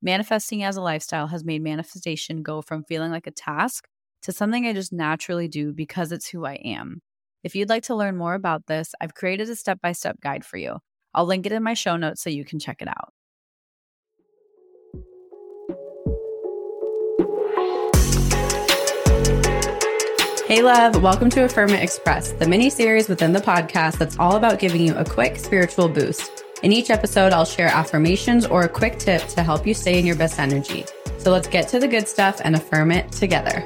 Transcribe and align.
Manifesting 0.00 0.62
as 0.62 0.76
a 0.76 0.80
lifestyle 0.80 1.26
has 1.26 1.42
made 1.42 1.60
manifestation 1.60 2.44
go 2.44 2.62
from 2.62 2.84
feeling 2.84 3.10
like 3.10 3.26
a 3.26 3.32
task 3.32 3.88
to 4.22 4.30
something 4.30 4.64
I 4.64 4.72
just 4.72 4.92
naturally 4.92 5.48
do 5.48 5.72
because 5.72 6.12
it's 6.12 6.28
who 6.28 6.46
I 6.46 6.54
am. 6.54 7.02
If 7.42 7.56
you'd 7.56 7.68
like 7.68 7.82
to 7.84 7.96
learn 7.96 8.16
more 8.16 8.34
about 8.34 8.66
this, 8.68 8.94
I've 9.00 9.14
created 9.14 9.50
a 9.50 9.56
step 9.56 9.80
by 9.80 9.90
step 9.90 10.20
guide 10.20 10.44
for 10.44 10.56
you. 10.56 10.76
I'll 11.14 11.26
link 11.26 11.46
it 11.46 11.52
in 11.52 11.64
my 11.64 11.74
show 11.74 11.96
notes 11.96 12.22
so 12.22 12.30
you 12.30 12.44
can 12.44 12.60
check 12.60 12.80
it 12.80 12.86
out. 12.86 13.12
Hey, 20.46 20.62
love, 20.62 21.02
welcome 21.02 21.28
to 21.30 21.42
Affirm 21.42 21.70
It 21.70 21.82
Express, 21.82 22.30
the 22.34 22.46
mini 22.46 22.70
series 22.70 23.08
within 23.08 23.32
the 23.32 23.40
podcast 23.40 23.98
that's 23.98 24.16
all 24.20 24.36
about 24.36 24.60
giving 24.60 24.86
you 24.86 24.94
a 24.94 25.04
quick 25.04 25.38
spiritual 25.38 25.88
boost. 25.88 26.44
In 26.60 26.72
each 26.72 26.90
episode, 26.90 27.32
I'll 27.32 27.44
share 27.44 27.68
affirmations 27.68 28.44
or 28.44 28.62
a 28.62 28.68
quick 28.68 28.98
tip 28.98 29.24
to 29.28 29.44
help 29.44 29.64
you 29.64 29.72
stay 29.72 29.96
in 29.96 30.04
your 30.04 30.16
best 30.16 30.40
energy. 30.40 30.84
So 31.18 31.30
let's 31.30 31.46
get 31.46 31.68
to 31.68 31.78
the 31.78 31.86
good 31.86 32.08
stuff 32.08 32.40
and 32.42 32.56
affirm 32.56 32.90
it 32.90 33.12
together. 33.12 33.64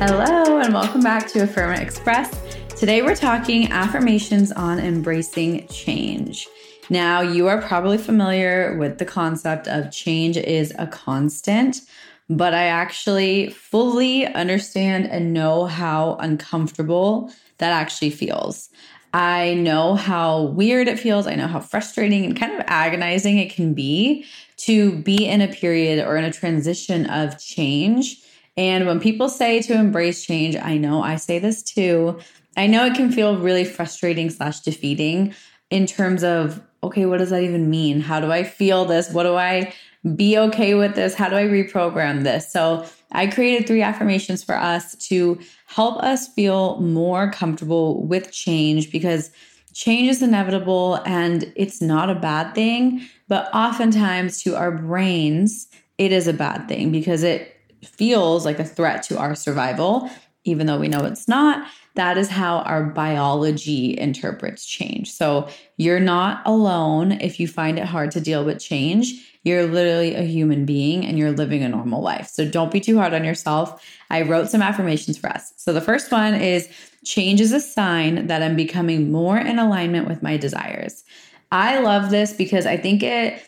Hello, 0.00 0.58
and 0.58 0.74
welcome 0.74 1.02
back 1.02 1.28
to 1.28 1.44
Affirm 1.44 1.72
It 1.72 1.78
Express. 1.78 2.36
Today, 2.76 3.02
we're 3.02 3.14
talking 3.14 3.70
affirmations 3.70 4.50
on 4.50 4.80
embracing 4.80 5.68
change. 5.68 6.48
Now, 6.90 7.20
you 7.20 7.46
are 7.46 7.62
probably 7.62 7.98
familiar 7.98 8.76
with 8.76 8.98
the 8.98 9.04
concept 9.04 9.68
of 9.68 9.92
change 9.92 10.36
is 10.36 10.74
a 10.80 10.88
constant, 10.88 11.82
but 12.28 12.54
I 12.54 12.64
actually 12.64 13.50
fully 13.50 14.26
understand 14.26 15.06
and 15.06 15.32
know 15.32 15.66
how 15.66 16.16
uncomfortable 16.16 17.32
that 17.58 17.70
actually 17.70 18.10
feels. 18.10 18.68
I 19.12 19.54
know 19.54 19.94
how 19.94 20.42
weird 20.42 20.88
it 20.88 20.98
feels. 20.98 21.26
I 21.26 21.34
know 21.34 21.46
how 21.46 21.60
frustrating 21.60 22.24
and 22.24 22.38
kind 22.38 22.52
of 22.52 22.64
agonizing 22.66 23.38
it 23.38 23.52
can 23.52 23.74
be 23.74 24.24
to 24.58 24.96
be 25.02 25.26
in 25.26 25.40
a 25.40 25.48
period 25.48 26.06
or 26.06 26.16
in 26.16 26.24
a 26.24 26.32
transition 26.32 27.06
of 27.06 27.38
change. 27.38 28.22
And 28.56 28.86
when 28.86 29.00
people 29.00 29.28
say 29.28 29.60
to 29.62 29.74
embrace 29.74 30.24
change, 30.24 30.56
I 30.56 30.76
know 30.76 31.02
I 31.02 31.16
say 31.16 31.38
this 31.38 31.62
too. 31.62 32.18
I 32.56 32.66
know 32.66 32.84
it 32.86 32.94
can 32.94 33.10
feel 33.10 33.38
really 33.38 33.64
frustrating 33.64 34.30
slash 34.30 34.60
defeating 34.60 35.34
in 35.70 35.86
terms 35.86 36.22
of, 36.22 36.62
okay, 36.82 37.06
what 37.06 37.18
does 37.18 37.30
that 37.30 37.42
even 37.42 37.70
mean? 37.70 38.00
How 38.00 38.20
do 38.20 38.30
I 38.30 38.44
feel 38.44 38.84
this? 38.84 39.10
What 39.10 39.22
do 39.24 39.36
I 39.36 39.72
be 40.16 40.36
okay 40.36 40.74
with 40.74 40.94
this? 40.94 41.14
How 41.14 41.28
do 41.28 41.36
I 41.36 41.44
reprogram 41.44 42.24
this? 42.24 42.52
So 42.52 42.86
I 43.12 43.26
created 43.26 43.66
three 43.66 43.82
affirmations 43.82 44.42
for 44.42 44.56
us 44.56 44.94
to 45.08 45.38
help 45.66 46.02
us 46.02 46.28
feel 46.28 46.80
more 46.80 47.30
comfortable 47.30 48.04
with 48.06 48.32
change 48.32 48.90
because 48.90 49.30
change 49.74 50.08
is 50.08 50.22
inevitable 50.22 51.00
and 51.06 51.52
it's 51.56 51.80
not 51.80 52.10
a 52.10 52.14
bad 52.14 52.54
thing. 52.54 53.06
But 53.28 53.52
oftentimes, 53.54 54.42
to 54.42 54.56
our 54.56 54.70
brains, 54.70 55.68
it 55.98 56.12
is 56.12 56.26
a 56.26 56.32
bad 56.32 56.68
thing 56.68 56.90
because 56.90 57.22
it 57.22 57.56
feels 57.84 58.44
like 58.44 58.58
a 58.58 58.64
threat 58.64 59.02
to 59.04 59.18
our 59.18 59.34
survival, 59.34 60.10
even 60.44 60.66
though 60.66 60.78
we 60.78 60.88
know 60.88 61.04
it's 61.04 61.28
not. 61.28 61.66
That 61.94 62.16
is 62.18 62.28
how 62.28 62.58
our 62.58 62.84
biology 62.84 63.98
interprets 63.98 64.64
change. 64.64 65.12
So 65.12 65.48
you're 65.76 66.00
not 66.00 66.42
alone 66.46 67.12
if 67.12 67.38
you 67.38 67.46
find 67.46 67.78
it 67.78 67.84
hard 67.84 68.10
to 68.12 68.20
deal 68.20 68.44
with 68.44 68.60
change 68.60 69.28
you're 69.44 69.66
literally 69.66 70.14
a 70.14 70.22
human 70.22 70.64
being 70.64 71.04
and 71.04 71.18
you're 71.18 71.32
living 71.32 71.62
a 71.62 71.68
normal 71.68 72.00
life. 72.00 72.28
So 72.28 72.48
don't 72.48 72.70
be 72.70 72.80
too 72.80 72.96
hard 72.96 73.12
on 73.12 73.24
yourself. 73.24 73.84
I 74.10 74.22
wrote 74.22 74.48
some 74.48 74.62
affirmations 74.62 75.18
for 75.18 75.28
us. 75.30 75.52
So 75.56 75.72
the 75.72 75.80
first 75.80 76.12
one 76.12 76.34
is 76.34 76.68
change 77.04 77.40
is 77.40 77.52
a 77.52 77.60
sign 77.60 78.28
that 78.28 78.42
I'm 78.42 78.56
becoming 78.56 79.10
more 79.10 79.38
in 79.38 79.58
alignment 79.58 80.08
with 80.08 80.22
my 80.22 80.36
desires. 80.36 81.02
I 81.50 81.80
love 81.80 82.10
this 82.10 82.32
because 82.32 82.66
I 82.66 82.76
think 82.76 83.02
it 83.02 83.42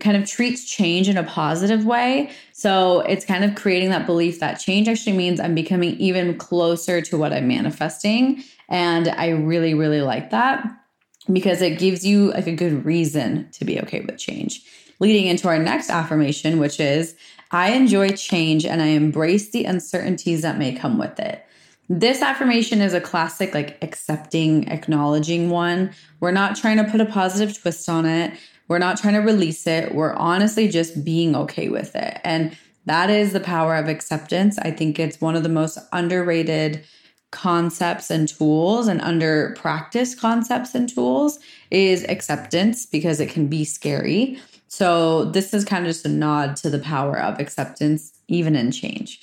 kind 0.00 0.16
of 0.16 0.28
treats 0.28 0.64
change 0.64 1.08
in 1.08 1.16
a 1.16 1.22
positive 1.22 1.84
way. 1.84 2.30
So 2.52 3.00
it's 3.00 3.24
kind 3.24 3.44
of 3.44 3.54
creating 3.54 3.90
that 3.90 4.06
belief 4.06 4.40
that 4.40 4.54
change 4.54 4.88
actually 4.88 5.16
means 5.16 5.38
I'm 5.38 5.54
becoming 5.54 5.96
even 5.96 6.36
closer 6.38 7.00
to 7.02 7.18
what 7.18 7.32
I'm 7.32 7.46
manifesting. 7.46 8.42
And 8.68 9.08
I 9.08 9.28
really, 9.28 9.74
really 9.74 10.00
like 10.00 10.30
that 10.30 10.66
because 11.32 11.62
it 11.62 11.78
gives 11.78 12.04
you 12.04 12.32
like 12.32 12.48
a 12.48 12.54
good 12.54 12.84
reason 12.84 13.48
to 13.52 13.64
be 13.64 13.80
okay 13.80 14.00
with 14.00 14.18
change 14.18 14.64
leading 15.02 15.26
into 15.26 15.48
our 15.48 15.58
next 15.58 15.90
affirmation, 15.90 16.60
which 16.60 16.78
is 16.78 17.16
I 17.50 17.72
enjoy 17.72 18.10
change 18.10 18.64
and 18.64 18.80
I 18.80 18.86
embrace 18.86 19.50
the 19.50 19.64
uncertainties 19.64 20.42
that 20.42 20.58
may 20.58 20.72
come 20.72 20.96
with 20.96 21.18
it. 21.18 21.44
This 21.88 22.22
affirmation 22.22 22.80
is 22.80 22.94
a 22.94 23.00
classic, 23.00 23.52
like 23.52 23.76
accepting, 23.82 24.68
acknowledging 24.68 25.50
one. 25.50 25.92
We're 26.20 26.30
not 26.30 26.54
trying 26.54 26.76
to 26.76 26.84
put 26.84 27.00
a 27.00 27.06
positive 27.06 27.60
twist 27.60 27.88
on 27.88 28.06
it. 28.06 28.32
We're 28.72 28.78
not 28.78 28.96
trying 28.96 29.12
to 29.12 29.20
release 29.20 29.66
it. 29.66 29.94
We're 29.94 30.14
honestly 30.14 30.66
just 30.66 31.04
being 31.04 31.36
okay 31.36 31.68
with 31.68 31.94
it. 31.94 32.18
And 32.24 32.56
that 32.86 33.10
is 33.10 33.34
the 33.34 33.38
power 33.38 33.76
of 33.76 33.86
acceptance. 33.86 34.58
I 34.58 34.70
think 34.70 34.98
it's 34.98 35.20
one 35.20 35.36
of 35.36 35.42
the 35.42 35.50
most 35.50 35.78
underrated 35.92 36.82
concepts 37.32 38.10
and 38.10 38.26
tools 38.26 38.88
and 38.88 39.02
under 39.02 39.54
practice 39.58 40.14
concepts 40.14 40.74
and 40.74 40.88
tools 40.88 41.38
is 41.70 42.04
acceptance 42.08 42.86
because 42.86 43.20
it 43.20 43.28
can 43.28 43.46
be 43.46 43.66
scary. 43.66 44.38
So, 44.68 45.26
this 45.26 45.52
is 45.52 45.66
kind 45.66 45.84
of 45.84 45.90
just 45.90 46.06
a 46.06 46.08
nod 46.08 46.56
to 46.56 46.70
the 46.70 46.78
power 46.78 47.20
of 47.20 47.38
acceptance, 47.38 48.14
even 48.28 48.56
in 48.56 48.72
change. 48.72 49.20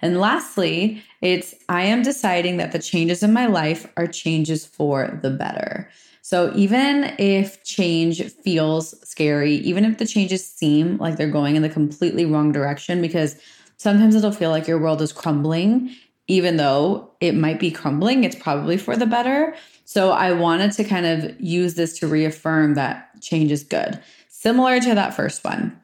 And 0.00 0.18
lastly, 0.18 1.02
it's 1.20 1.54
I 1.68 1.82
am 1.82 2.00
deciding 2.00 2.56
that 2.56 2.72
the 2.72 2.78
changes 2.78 3.22
in 3.22 3.34
my 3.34 3.44
life 3.44 3.92
are 3.98 4.06
changes 4.06 4.64
for 4.64 5.20
the 5.22 5.30
better. 5.30 5.90
So, 6.28 6.52
even 6.56 7.14
if 7.20 7.62
change 7.62 8.20
feels 8.20 8.98
scary, 9.08 9.54
even 9.58 9.84
if 9.84 9.98
the 9.98 10.06
changes 10.08 10.44
seem 10.44 10.96
like 10.96 11.16
they're 11.16 11.30
going 11.30 11.54
in 11.54 11.62
the 11.62 11.68
completely 11.68 12.24
wrong 12.24 12.50
direction, 12.50 13.00
because 13.00 13.36
sometimes 13.76 14.16
it'll 14.16 14.32
feel 14.32 14.50
like 14.50 14.66
your 14.66 14.80
world 14.80 15.00
is 15.00 15.12
crumbling, 15.12 15.94
even 16.26 16.56
though 16.56 17.12
it 17.20 17.36
might 17.36 17.60
be 17.60 17.70
crumbling, 17.70 18.24
it's 18.24 18.34
probably 18.34 18.76
for 18.76 18.96
the 18.96 19.06
better. 19.06 19.54
So, 19.84 20.10
I 20.10 20.32
wanted 20.32 20.72
to 20.72 20.82
kind 20.82 21.06
of 21.06 21.40
use 21.40 21.74
this 21.74 21.96
to 22.00 22.08
reaffirm 22.08 22.74
that 22.74 23.08
change 23.22 23.52
is 23.52 23.62
good 23.62 24.02
similar 24.28 24.80
to 24.80 24.96
that 24.96 25.14
first 25.14 25.44
one. 25.44 25.80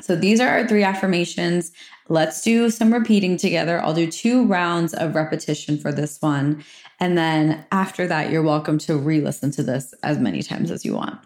So 0.00 0.16
these 0.16 0.40
are 0.40 0.48
our 0.48 0.66
three 0.66 0.82
affirmations. 0.82 1.70
Let's 2.08 2.42
do 2.42 2.68
some 2.70 2.92
repeating 2.92 3.36
together. 3.36 3.80
I'll 3.80 3.94
do 3.94 4.10
two 4.10 4.44
rounds 4.46 4.92
of 4.94 5.14
repetition 5.14 5.78
for 5.78 5.92
this 5.92 6.20
one. 6.20 6.64
And 7.02 7.18
then 7.18 7.66
after 7.72 8.06
that, 8.06 8.30
you're 8.30 8.44
welcome 8.44 8.78
to 8.78 8.96
re 8.96 9.20
listen 9.20 9.50
to 9.52 9.64
this 9.64 9.92
as 10.04 10.20
many 10.20 10.40
times 10.40 10.70
as 10.70 10.84
you 10.84 10.94
want. 10.94 11.18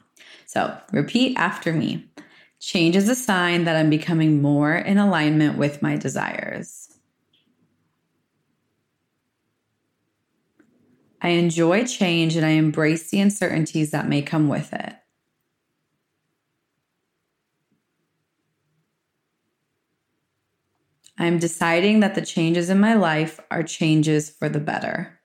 So 0.47 0.75
repeat 0.91 1.37
after 1.37 1.70
me. 1.70 2.09
Change 2.60 2.97
is 2.97 3.10
a 3.10 3.14
sign 3.14 3.64
that 3.64 3.76
I'm 3.76 3.91
becoming 3.91 4.41
more 4.41 4.75
in 4.75 4.97
alignment 4.97 5.59
with 5.59 5.82
my 5.82 5.98
desires. 5.98 6.97
I 11.20 11.28
enjoy 11.28 11.84
change 11.84 12.36
and 12.36 12.47
I 12.47 12.53
embrace 12.53 13.10
the 13.10 13.20
uncertainties 13.20 13.91
that 13.91 14.09
may 14.09 14.22
come 14.22 14.48
with 14.48 14.72
it. 14.72 14.94
I'm 21.18 21.39
deciding 21.39 22.01
that 22.01 22.15
the 22.15 22.24
changes 22.24 22.71
in 22.71 22.80
my 22.80 22.95
life 22.95 23.41
are 23.51 23.62
changes 23.62 24.30
for 24.30 24.48
the 24.48 24.60
better. 24.60 25.16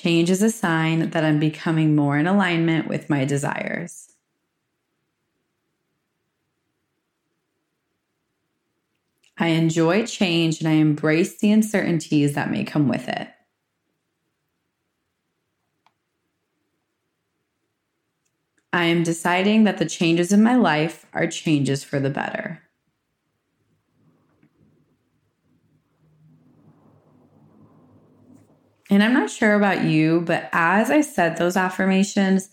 Change 0.00 0.30
is 0.30 0.42
a 0.42 0.50
sign 0.50 1.10
that 1.10 1.24
I'm 1.24 1.40
becoming 1.40 1.96
more 1.96 2.16
in 2.16 2.28
alignment 2.28 2.86
with 2.86 3.10
my 3.10 3.24
desires. 3.24 4.12
I 9.36 9.48
enjoy 9.48 10.06
change 10.06 10.60
and 10.60 10.68
I 10.68 10.74
embrace 10.74 11.38
the 11.38 11.50
uncertainties 11.50 12.36
that 12.36 12.48
may 12.48 12.62
come 12.62 12.86
with 12.86 13.08
it. 13.08 13.26
I 18.72 18.84
am 18.84 19.02
deciding 19.02 19.64
that 19.64 19.78
the 19.78 19.84
changes 19.84 20.30
in 20.30 20.44
my 20.44 20.54
life 20.54 21.06
are 21.12 21.26
changes 21.26 21.82
for 21.82 21.98
the 21.98 22.08
better. 22.08 22.62
And 28.90 29.02
I'm 29.02 29.12
not 29.12 29.30
sure 29.30 29.54
about 29.54 29.84
you, 29.84 30.22
but 30.22 30.48
as 30.52 30.90
I 30.90 31.02
said 31.02 31.36
those 31.36 31.56
affirmations, 31.56 32.48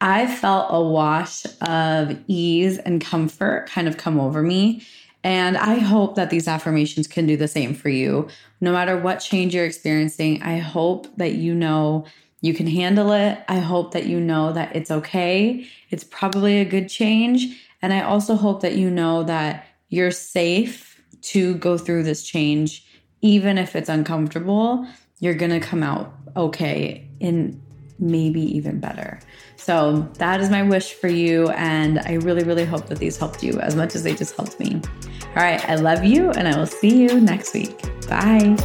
I 0.00 0.26
felt 0.26 0.68
a 0.70 0.80
wash 0.80 1.44
of 1.60 2.18
ease 2.26 2.78
and 2.78 3.00
comfort 3.00 3.68
kind 3.68 3.86
of 3.88 3.96
come 3.96 4.18
over 4.18 4.42
me. 4.42 4.82
And 5.22 5.58
I 5.58 5.74
hope 5.74 6.14
that 6.14 6.30
these 6.30 6.48
affirmations 6.48 7.06
can 7.06 7.26
do 7.26 7.36
the 7.36 7.48
same 7.48 7.74
for 7.74 7.90
you. 7.90 8.28
No 8.60 8.72
matter 8.72 8.96
what 8.96 9.16
change 9.16 9.54
you're 9.54 9.66
experiencing, 9.66 10.42
I 10.42 10.56
hope 10.58 11.14
that 11.16 11.34
you 11.34 11.54
know 11.54 12.06
you 12.40 12.54
can 12.54 12.66
handle 12.66 13.12
it. 13.12 13.38
I 13.48 13.58
hope 13.58 13.92
that 13.92 14.06
you 14.06 14.18
know 14.18 14.52
that 14.54 14.74
it's 14.74 14.90
okay. 14.90 15.66
It's 15.90 16.04
probably 16.04 16.60
a 16.60 16.64
good 16.64 16.88
change. 16.88 17.60
And 17.82 17.92
I 17.92 18.00
also 18.00 18.34
hope 18.34 18.62
that 18.62 18.76
you 18.76 18.90
know 18.90 19.24
that 19.24 19.66
you're 19.90 20.10
safe 20.10 21.02
to 21.22 21.54
go 21.56 21.76
through 21.76 22.04
this 22.04 22.22
change, 22.22 22.86
even 23.20 23.58
if 23.58 23.76
it's 23.76 23.90
uncomfortable. 23.90 24.86
You're 25.20 25.34
going 25.34 25.52
to 25.52 25.60
come 25.60 25.82
out 25.82 26.14
okay 26.36 27.08
in 27.20 27.60
maybe 27.98 28.40
even 28.56 28.80
better. 28.80 29.20
So 29.56 30.08
that 30.14 30.40
is 30.40 30.50
my 30.50 30.62
wish 30.62 30.94
for 30.94 31.08
you. 31.08 31.48
And 31.50 31.98
I 32.00 32.14
really, 32.14 32.44
really 32.44 32.64
hope 32.64 32.86
that 32.86 32.98
these 32.98 33.16
helped 33.16 33.42
you 33.42 33.60
as 33.60 33.76
much 33.76 33.94
as 33.94 34.02
they 34.02 34.14
just 34.14 34.34
helped 34.34 34.58
me. 34.58 34.80
All 35.28 35.42
right. 35.42 35.62
I 35.68 35.76
love 35.76 36.02
you 36.02 36.30
and 36.30 36.48
I 36.48 36.56
will 36.56 36.66
see 36.66 37.02
you 37.02 37.20
next 37.20 37.54
week. 37.54 37.78
Bye. 38.08 38.56